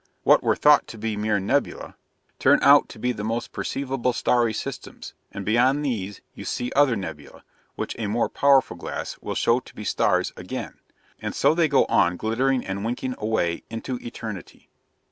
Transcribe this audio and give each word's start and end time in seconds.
What 0.23 0.41
were 0.41 0.55
thought 0.55 0.87
to 0.87 0.97
be 0.97 1.15
mere 1.15 1.39
nebulae, 1.39 1.93
turn 2.39 2.57
out 2.63 2.89
to 2.89 2.97
be 2.97 3.13
most 3.13 3.51
perceivable 3.51 4.13
starry 4.13 4.51
systems; 4.51 5.13
and 5.31 5.45
beyond 5.45 5.85
these, 5.85 6.21
you 6.33 6.43
see 6.43 6.71
other 6.75 6.95
nebulae, 6.95 7.43
which 7.75 7.95
a 7.99 8.07
more 8.07 8.27
powerful 8.27 8.75
glass 8.75 9.19
will 9.21 9.35
show 9.35 9.59
to 9.59 9.75
be 9.75 9.83
stars, 9.83 10.33
again; 10.35 10.79
and 11.21 11.35
so 11.35 11.53
they 11.53 11.67
go 11.67 11.85
on 11.85 12.17
glittering 12.17 12.65
and 12.65 12.83
winking 12.83 13.13
away 13.19 13.61
into 13.69 13.97
eternity.' 14.01 14.69